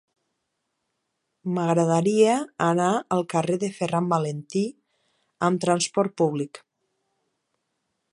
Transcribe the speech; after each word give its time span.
M'agradaria 1.57 2.37
anar 2.67 2.87
al 3.17 3.21
carrer 3.33 3.57
de 3.65 3.69
Ferran 3.75 4.09
Valentí 4.15 4.63
amb 5.49 5.63
trasport 5.67 6.17
públic. 6.23 6.61